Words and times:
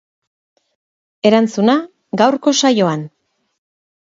Erantzuna, 1.31 1.75
gaurko 2.23 2.55
saioan. 2.63 3.05